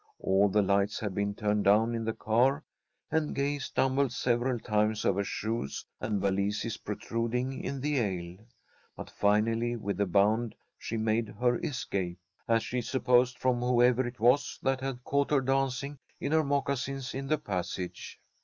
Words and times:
All 0.19 0.49
the 0.49 0.63
lights 0.63 0.99
had 0.99 1.13
been 1.13 1.35
turned 1.35 1.63
down 1.63 1.93
in 1.93 2.03
the 2.03 2.13
car, 2.13 2.63
and 3.11 3.35
Gay 3.35 3.59
stumbled 3.59 4.11
several 4.11 4.59
times 4.59 5.05
over 5.05 5.23
shoes 5.23 5.85
and 5.99 6.19
valises 6.19 6.77
protruding 6.77 7.63
in 7.63 7.81
the 7.81 8.01
aisle. 8.01 8.47
But 8.97 9.11
finally, 9.11 9.75
with 9.75 10.01
a 10.01 10.07
bound, 10.07 10.55
she 10.79 10.97
made 10.97 11.29
her 11.39 11.59
escape, 11.59 12.17
as 12.47 12.63
she 12.63 12.81
supposed, 12.81 13.37
from 13.37 13.59
whoever 13.59 14.07
it 14.07 14.19
was 14.19 14.57
that 14.63 14.81
had 14.81 15.03
caught 15.03 15.29
her 15.29 15.39
dancing 15.39 15.99
in 16.19 16.31
her 16.31 16.43
moccasins 16.43 17.13
in 17.13 17.27
the 17.27 17.37
passage. 17.37 18.19